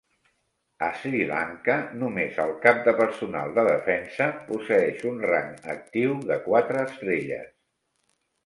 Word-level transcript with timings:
A 0.85 0.87
Sri 1.01 1.19
Lanka, 1.31 1.75
només 2.03 2.39
el 2.45 2.53
Cap 2.63 2.81
de 2.87 2.95
Personal 3.01 3.53
de 3.59 3.65
Defensa 3.67 4.27
posseeix 4.49 5.05
un 5.13 5.23
rang 5.33 5.55
actiu 5.75 6.17
de 6.33 6.39
quatre 6.49 6.83
estrelles. 6.89 7.55